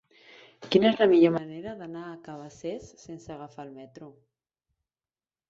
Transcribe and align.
Quina 0.75 0.87
és 0.89 0.95
la 1.03 1.07
millor 1.11 1.33
manera 1.35 1.73
d'anar 1.81 2.07
a 2.07 2.15
Cabacés 2.29 2.89
sense 3.05 3.35
agafar 3.37 3.67
el 3.69 3.71
metro? 3.77 4.11